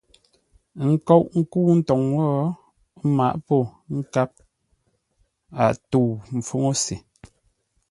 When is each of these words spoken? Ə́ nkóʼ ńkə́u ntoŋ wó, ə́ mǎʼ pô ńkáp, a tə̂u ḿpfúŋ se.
Ə́ 0.81 0.87
nkóʼ 0.91 1.23
ńkə́u 1.39 1.71
ntoŋ 1.79 2.01
wó, 2.15 2.25
ə́ 2.99 3.05
mǎʼ 3.17 3.33
pô 3.45 3.55
ńkáp, 3.97 4.31
a 5.63 5.65
tə̂u 5.89 6.07
ḿpfúŋ 6.39 6.65
se. 6.83 6.95